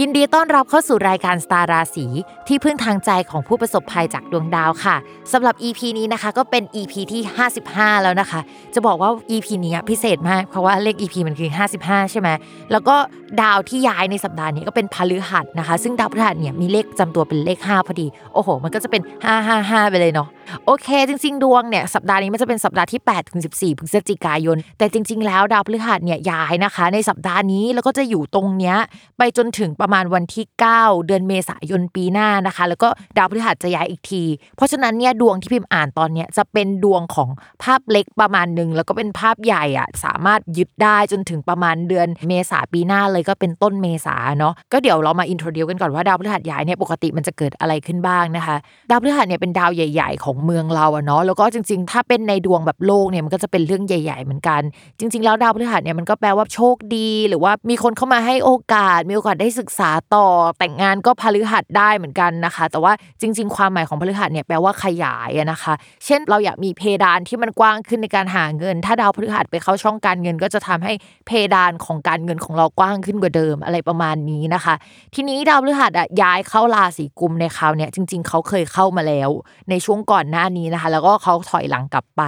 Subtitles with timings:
[0.00, 2.06] ยินดีต้อนรับเข้าสู่รายการสตาร์ราศี
[2.48, 4.96] ที่พึ่งทางใจของผู้ประสบภัยจากดวงดาวค่ะ
[5.32, 7.22] สำหรับ EP นี้นะคะก็เป็น EP ที่
[7.62, 8.40] 55 แล้วนะคะ
[8.74, 11.50] จะบอกว่า EP นี้พิเศษมากเพราะว่าเลข EP มันคือ
[11.80, 12.28] 55 ใช่ไหม
[12.72, 12.96] แล้วก็
[13.42, 19.02] ดาวที่ย้ายในสัปดาห์นี้ก็เป็นพฤหัสนะคะ ซึ่งดาวพฤหัสเนี่ยมีเลขจำตัวเป็นเลข 5 พอดี โอ้โห มันก็จะเป็น
[19.46, 20.28] 555 ไปเลยเนาะ
[20.66, 28.76] โอเค จริง ๆ ดวงเนี่ยสัปดาห์นี้มันจะเป็นสัปดาห์ที่8ถึง14พฤศจิกายน แต่จริง ๆ แล้วดาวพฤหัสเนี่ยย้ายนะคะ ในสัปดาห์นี้แล้วก็จะอยู่ตรงเนี้ย
[29.18, 30.46] ไปจนถึงปประมาณวันที่
[30.76, 34.22] 9 เดือนเมษายนปีหน้านะคะ แล้วก็ดาวพฤหัสจะย้ายอีกที
[34.56, 37.28] เพราะฉะนั้นเนี่ยดวงที่พิมพ์อ่านตอนเนี้ยจะเป็นดวงของ
[37.62, 48.56] ภาพเล็กประมาณหนึ่งแล้วก็เป็นภาพใหญ่อะสามารถยึดได้จนถึงประมาณเดือนเมษาปีหน้าเลยก็เป็นต้นเมษาเนาะก็เดี๋ยวเรามาอินโทรดิวกันก่อนว่าดาวพฤหัสย้ายเนี่ยปกติมันจะเกิดอะไรขึ้นบ้างนะคะ
[48.90, 54.60] ดาวพฤหัสเนี่ยเป็นดาวใหญ่ ๆ ของเมืองเราอะเนาะแล้วก็จริง ๆ ถ้าเป็นในดวงแบบโลกเนี่ยมันก็จะเป็นเรื่องใหญ่ ๆ เหมือนกัน
[54.98, 60.26] จริง ๆ แล้วดาวพฤหัสเนี่ยมันก็แปลว่าโชคดี หรือว่ามีคนเข้ามาให้โอกาสมีโอกาสได้ศึกษาต่อ
[60.58, 65.74] แต่งงานก็พฤหัสได้เหมือนกันนะคะ แต่ว่าจริง ๆ ความหมายของพฤหัสเนี่ยแปลว่าขยายนะคะ
[66.04, 70.92] เช่นเราอยากมีเพดานที่มันกว้างขึ้นในการหาเงิน ถ้าดาวพฤหัสไปเข้าช่องการเงิน ก็จะทำให้
[71.26, 74.74] เพดานของการเงินของเรากว้างขึ้นกว่าเดิมอะไรประมาณนี้นะคะ
[75.14, 79.30] ทีนี้ดาวพฤหัสอะย้ายเข้าราศีกุมในคราวเนี่ยจริง ๆ เขาเคยเข้ามาแล้ว
[79.70, 82.22] ในช่วงก่อนหน้านี้นะคะ แล้วก็เขาถอยหลังกลับไป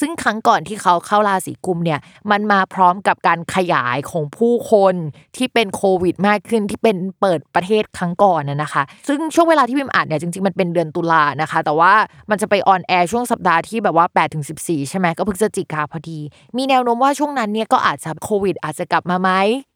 [0.00, 2.00] ซึ่งครั้งก่อนที่เขาเข้าราศีกุมเนี่ย
[2.30, 4.94] มันมาพร้อมกับการขยายของผู้คน
[5.36, 11.92] ที่เป็นโควิดมากขึ้นที่เป็นเปิดประเทศครั้งก่อนนะนะคะ ซึ่งช่วงเวลาที่พิมอ่านเนี่ยจริงๆมันเป็นเดือนตุลานะคะ แต่ว่า
[12.30, 16.18] มันจะไป on air ช่วงสัปดาห์ที่แบบว่า8ถึง14ใช่ไหมก็พฤศจิกาพอดี
[16.56, 19.30] มีแนวโน้มว่าช่วงนั้นเนี่ยก็อาจจะโควิด อาจจะกลับมาไหม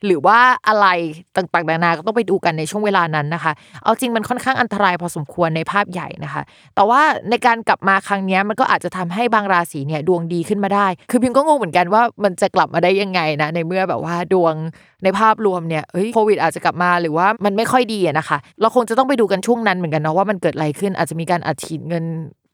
[0.06, 0.38] หรือว่า
[0.68, 0.86] อะไร
[1.36, 6.42] ต่างๆนานาก็ต้องไปดูกันในช่วงเวลานั้นนะคะ เอาจริงมันค่อนข้างอันตรายพอสมควรในภาพใหญ่นะคะ
[6.74, 7.00] แต่ว่า
[7.30, 14.54] ในการกลับมาครั้งนี้มันก็อาจจะทำให้บางราศีเนี่ยดวงดีขึ้นมาได้ คือพิมก็งงเหมือนกันว่ามันจะกลับมาได้ยังไงนะในเมื่อแบบว่าดวง
[15.04, 22.04] ในภาพรวมเนี่ยเฮ้ยโควิดอาจจะกลับมาหรือว่ามันไม่ค่อยดีนะคะ เราคงจะต้องไปดูกันช่วงนั้นเหมือนกันเนาะว่ามันเกิดอะไรขึ้นอาจจะมีการอัดฉีดเงิน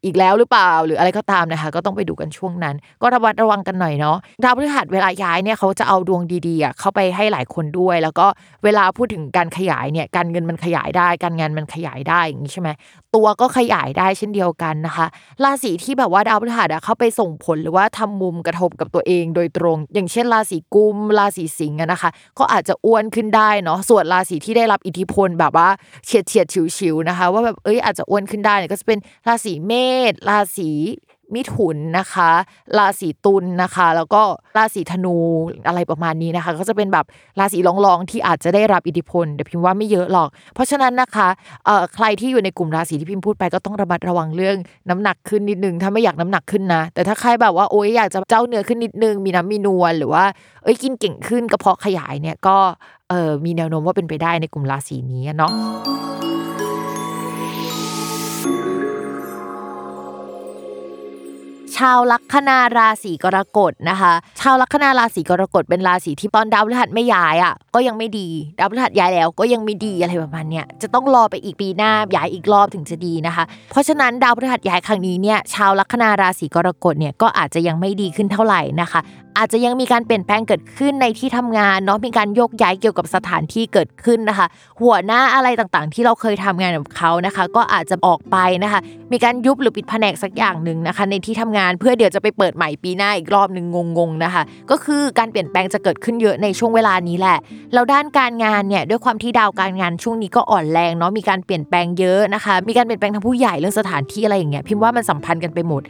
[0.05, 8.27] อีกแล้วหรือเปล่าหรืออะไรก็ตามนะคะ ก็ต้องไปดูกันช่วงนั้น ก็ระวัดระวังกันหน่อยเนาะดาวพฤหัสเวลาย้ายเนี่ยเขาจะเอาดวงดีๆเข้าไปให้หลายคนด้วย แล้วก็
[8.65, 12.69] เวลาพูดถึงการขยายเนี่ยการเงินมันขยายได้ การงานมันขยายได้อย่างนี้ใช่ไหม
[13.15, 15.07] ตัวก็ขยายได้เช่นเดียวกันนะคะ
[15.45, 25.69] ราศีที่แบบว่าดาวพฤหัสเข้าไปส่งผลหรือว่าทำมุมกระทบกับตัวเองโดยตรง อย่างเช่นราศีกุมราศีสิงห์นะคะ ก็อาจจะอ้วนขึ้นได้เนาะส่วนราศีที่ได้รับอิทธิพลแบบว่า
[26.07, 26.47] เฉียดเฉียด
[26.77, 29.90] ฉิวๆนะคะ ว่าแบบเอ้ยอาจจะอ้วนขึ้นได้เนี่ยก็จะเป็นราศีเมษ
[30.29, 30.71] ราศี
[31.37, 32.31] มิถุนนะคะ
[32.79, 34.23] ราศีตุลนะคะ แล้วก็
[34.57, 35.17] ราศีธนู
[35.67, 37.07] อะไรประมาณนี้นะคะ ก็จะเป็นแบบ
[37.39, 41.29] ราศีรองๆที่อาจจะได้รับอิทธิพลแต่พิมพ์ว่าไม่เยอะหรอก เพราะฉะนั้นนะคะ
[41.65, 44.57] เอ่อใครที่อยู่ในกลุ่มราศีที่พิมพ์พูดไปก็ต้องระมัดระวังเรื่อง
[44.91, 50.25] น้ำหนักขึ้นนิดนึง ถ้าไม่อยากน้ำหนักขึ้นนะ แต่ถ้าใครแบบว่าโอ๊ยอยากจะเจ้าเนื้อขึ้นนิดนึง มีน้ำมีนวลหรือว่า
[50.63, 52.57] เอ้ยกินเก่งขึ้นกระเพาะขยายเนี่ยก็
[53.11, 55.53] เออมีแนวโน้มว่าเป็นไปได้ในกลุ่มราศีนี้เนาะ
[61.81, 68.29] ชาวลัคนาราศีกรกฎนะคะ ชาวลัคนาราศีกรกฎเป็นราศีที่ตอนดาวพฤหัสไม่ย้ายอะก็ยังไม่ดี
[68.59, 79.01] ดาวพฤหัสย้ายแล้วก็ยังไม่ดีอะไรประมาณเนี้ยจะต้องรอไปอีกปีหน้าย้ายอีกรอบถึงจะดีนะคะ เพราะฉะนั้นดาวพฤหัสย้ายครั้งนี้เนี่ยชาวลัคนาราศีกรกฎเนี่ยก็อาจจะยังไม่ดีขึ้นเท่าไหร่นะคะ
[79.39, 84.47] อาจจะยังมีการเปลี่ยนแปลงเกิดขึ้นในที่ทำงานเนาะมีการโยกย้ายเกี่ยวกับสถานที่เกิดขึ้นนะคะ
[84.81, 88.81] หัวหน้าอะไรต่างๆ ที่เราเคยทำงานกับเขานะคะ ก็อาจจะออกไปนะคะ
[89.13, 93.67] มีการยุบหรือปิดแผนกสักอย่างหนึ่งนะคะ ในที่ทำงานเพื่อเดี๋ยวจะไปเปิดใหม่ปีหน้าอีกรอบหนึ่ง
[93.99, 97.39] งงๆนะคะ ก็คือการเปลี่ยนแปลงจะเกิดขึ้นเยอะในช่วงเวลานี้แหละ
[97.75, 105.83] แล้วด้านการงานเนี่ยด้วยความที่ดาวการงานช่วงนี้ก็อ่อนแรงเนาะมีการเปลี่ยนแปลงเยอะนะคะ มีการเปลี่ยนแปลงทางผู้ใหญ่เรื่องสถานที่อะไรอย่างเงี้ยพิมพ์ว่ามันสัมพันธ์กันไปหมด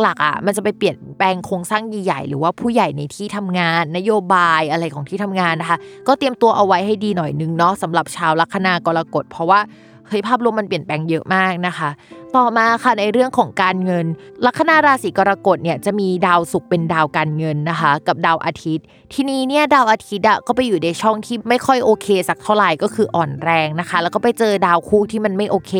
[0.00, 9.60] หลักๆอะมันจะไปเปลี่ยนแปลงโครงสร้างใหญ่ๆหรือว่าผู้ใหญ่ในที่ทำงาน นโยบายอะไรของที่ทำงานนะคะ ก็เตรียมตัวเอาไว้ให้ดีหน่อยนึงเนาะสำหรับชาวลัคนากรกฎเพราะว่า
[10.08, 11.88] เฮ้ยภาพรวมมันเปลี่ยนแปลงเยอะมากนะคะ
[12.36, 14.06] ต่อมาค่ะในเรื่องของการเงิน
[14.46, 18.84] ลัคนาราศีกรกฎเนี่ยจะมีดาวศุกร์เป็นดาวการเงินนะคะ กับดาวอาทิตย์
[19.14, 25.72] ทีนี้เนี่ยดาวอาทิตย์อะก็ไปอยู่ในช่องที่ไม่ค่อยโอเค สักเท่าไหร่ก็คืออ่อนแรงนะคะ แล้วก็ไปเจอดาวคู่ที่มันไม่โอเค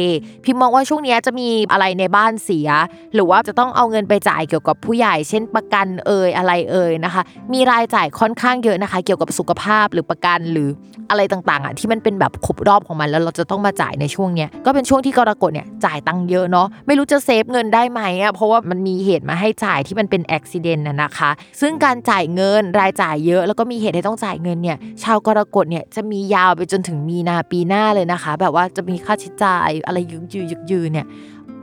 [0.44, 2.68] พิมมองว่าช่วงนี้จะมีอะไรในบ้านเสีย
[3.14, 7.22] หรือว่าจะต้องเอาเงินไปจ่ายเกี่ยวกับผู้ใหญ่ เช่นประกันเอ่ยอะไรเอ่ยนะคะ
[7.52, 10.68] มีรายจ่ายค่อนข้างเยอะนะคะ เกี่ยวกับสุขภาพหรือประกันหรือ
[11.10, 21.30] อะไรต่างๆอะที่มันเป็นแบบครบรอบของมันแล้วเราจะต้องมาจ่ายในช่วงเนี้ยก็เป็นช่วงที่กรกฎเนี่ยจ่ายตังค์เยอะเนาะไม่รู้จะเซฟเงินได้ไหมอะเพราะว่ามันมีเหตุมาให้จ่ายที่มันเป็นอุบิเหตุน่ะนะคะ
[21.60, 31.06] ซึ่งการจ่ายเงินรายจ่ายเยอะ แล้วก็มีเหตุให้ต้องจ่ายเงินเนี่ยชาวกรกฎเนี่ยจะมียาวไปจนถึงมีนาปีหน้าเลยนะคะ แบบว่าจะมีค่าใช้จ่ายอะไรยึกยือยึกยือเนี่ย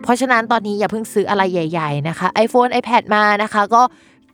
[0.03, 3.81] เพราะฉะนั้นตอนนี้อย่าเพิ่งซื้ออะไรใหญ่ ๆนะคะ iPhone iPad มานะคะก็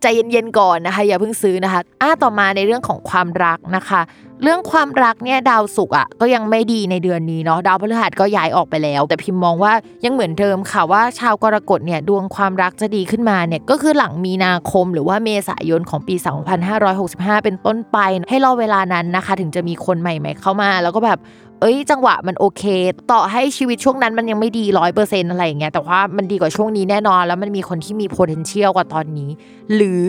[0.02, 4.02] ใจเย็นๆก่อนนะคะอย่าเพิ่งซื้อนะคะอ่าต่อมาในเรื่องของความรักนะคะ
[4.44, 9.74] เรื่องความรักเนี่ยดาวศุกร์อะก็ยังไม่ดีในเดือนนี้เนาะดาวพฤหัสก็ย้ายออกไปแล้ว แต่พิมพ์มองว่า
[10.06, 16.16] ยังเหมือนเดิมค่ะว่าชาวกรกฎเนี่ยดวงความรักจะดีขึ้นมาเนี่ยก็คือหลังมีนาคมหรือว่าเมษายนของปี
[16.80, 17.98] 2565 เป็นต้นไป
[18.30, 21.20] ให้รอเวลานั้นนะคะ ถึงจะมีคนใหม่ ๆ เข้ามา แล้วก็แบบ
[21.68, 22.64] อ้ยจังหวะมันโอเค
[23.12, 29.30] ต่อให้ชีวิตช่วงนั้นมันยังไม่ดีร้อยเปอร์เซ็นต์อะไรอย่างเงี้ยแต่ว่ามันดีกว่าช่วงนี้แน่นอน แล้วมันมีคนที่มี potential กว่าตอนนี้
[29.76, 30.04] หรือ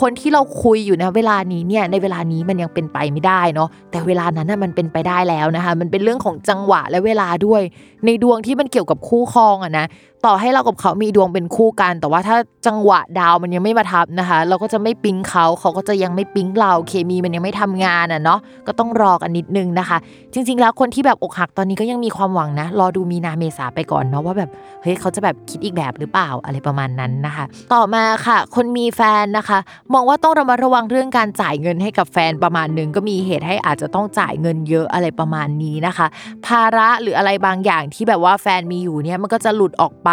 [0.00, 7.62] คนที่เราคุยอยู่นะเวลานี้เนี่ยในเวลานี้มันยังเป็นไปไม่ได้เนาะแต่เวลานั้นน่ะมันเป็นไปได้แล้วนะคะมันเป็นเรื่องของจังหวะและเวลาด้วย
[8.06, 9.86] ในดวงที่มันเกี่ยวกับคู่ครองอะนะ
[10.26, 12.36] ต่อให้เรากับเขามีดวงเป็นคู่กัน แต่ว่าถ้า
[12.66, 19.98] จังหวะดาวมันยังไม่มาทับนะคะ เราก็จะไม่ปิ๊งเขาเขาก็จะยังไม่ปิ๊งเราเคมีมันยังไม่ทำงานอะเนาะก็ต้องรอกันนิดนึงนะคะ
[20.34, 24.50] จริง ๆ แล้วคนที่แบบอกหักตอนนี้ก็ยังมีความหวังนะ รอดูมีนาเมษาไปก่อนเนาะว่าแบบ
[24.82, 27.44] เฮ้ยเขาจะแบบคิดอีกแบบหรือเปล่าอะไรประมาณนั้นนะคะ
[27.74, 29.58] ต่อมาค่ะ คนมีแฟนนะคะ
[29.92, 36.06] มองว่าต้องระมัดระวังเรื่องการจ่ายเงินให้กับแฟนประมาณหนึ่งก็มีเหตุให้อาจจะต้องจ่ายเงินเยอะอะไรประมาณนี้นะคะ
[36.46, 40.10] ภาระหรืออะไรบางอย่างที่แบบว่าแฟนมีอยู่เนี่ยมันก็จะหลุดออกไป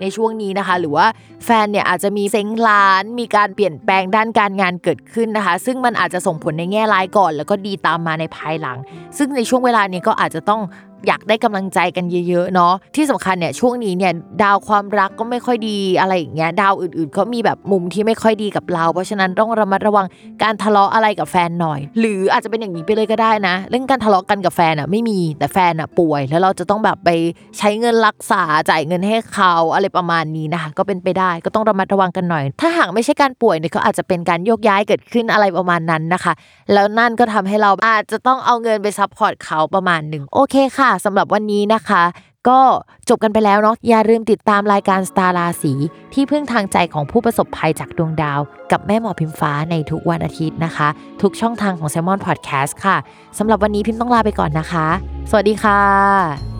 [0.00, 1.06] ในช่วงนี้นะคะ หรือว่า
[1.44, 8.78] แฟนเนี่ยอาจจะมีเซ็งร้าน มีการเปลี่ยนแปลงด้านการงานเกิดขึ้นนะคะ ซึ่งมันอาจจะส่งผลในแง่ร้ายก่อน แล้วก็ดีตามมาในภายหลัง
[9.18, 10.60] ซึ่งในช่วงเวลานี้ก็อาจจะต้อง
[11.06, 14.12] อยากได้กำลังใจกันเยอะๆเนาะที่สำคัญเนี่ยช่วงนี้เนี่ย
[14.42, 20.06] ดาวความรักก็ไม่ค่อยดีอะไรอย่างเงี้ยดาวอื่นๆก็มีแบบมุมที่ไม่ค่อยดีกับเรา เพราะฉะนั้นต้องระมัดระวัง
[20.42, 27.10] การทะเลาะอะไรกับแฟนหน่อย หรืออาจจะเป็นอย่างนี้ไปเลยก็ได้นะ เรื่องการทะเลาะกันกับแฟนอะไม่มีแต่แฟนอะป่วย แล้วเราจะต้องแบบไป
[27.58, 36.32] ใช้เงินรักษาจ่ายเงินให้เขาอะไรประมาณนี้นะคะก็เป็นไปได้ก็ต้องระมัดระวังกันหน่อย ถ้าหากไม่ใช่การป่วยเนี่ยก็อาจจะเป็นการโยกย้ายเกิดขึ้นอะไรประมาณนั้นนะคะ
[36.72, 42.02] แล้วนั่นก็ทำให้เราอาจจะต้องเอาเงินไป support เขาประมาณหนึ่งโอเคค่ะค่ะสำหรับวันนี้นะคะ
[42.48, 42.60] ก็
[43.08, 45.72] จบกันไปแล้วเนาะอย่าลืมติดตามรายการสตาร์ราศี
[46.14, 48.40] ที่พึ่งทางใจของผู้ประสบภัยจากดวงดาว
[48.72, 50.88] กับแม่หมอพิมฟ้าในทุกวันอาทิตย์นะคะ
[51.22, 52.96] ทุกช่องทางของ Salmon Podcast ค่ะ
[53.38, 54.86] สำหรับวันนี้พิมต้องลาไปก่อนนะคะ
[55.30, 56.57] สวัสดีค่ะ